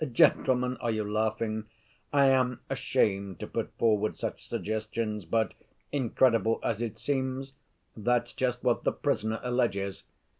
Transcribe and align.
Gentlemen, 0.13 0.77
are 0.77 0.89
you 0.89 1.03
laughing? 1.03 1.65
I 2.11 2.25
am 2.29 2.59
ashamed 2.71 3.39
to 3.39 3.45
put 3.45 3.71
forward 3.77 4.17
such 4.17 4.47
suggestions, 4.47 5.25
but, 5.25 5.53
incredible 5.91 6.59
as 6.63 6.81
it 6.81 6.97
seems, 6.97 7.53
that's 7.95 8.33
just 8.33 8.63
what 8.63 8.83
the 8.83 8.93
prisoner 8.93 9.39
alleges. 9.43 10.05